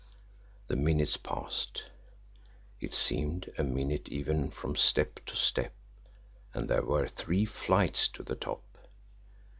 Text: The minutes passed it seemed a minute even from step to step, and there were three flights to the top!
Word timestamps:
The 0.65 0.75
minutes 0.75 1.15
passed 1.15 1.83
it 2.79 2.91
seemed 2.95 3.53
a 3.59 3.63
minute 3.63 4.09
even 4.09 4.49
from 4.49 4.75
step 4.75 5.19
to 5.27 5.35
step, 5.35 5.75
and 6.55 6.67
there 6.67 6.81
were 6.83 7.07
three 7.07 7.45
flights 7.45 8.07
to 8.07 8.23
the 8.23 8.33
top! 8.35 8.63